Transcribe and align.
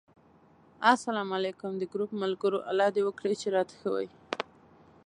اسلام 0.93 1.29
علیکم! 1.37 1.71
د 1.77 1.83
ګروپ 1.93 2.11
ملګرو! 2.21 2.65
الله 2.69 2.87
دې 2.95 3.01
وکړي 3.05 3.35
چې 3.41 3.47
راته 3.55 3.73
ښه 3.79 3.89
وی 3.95 4.07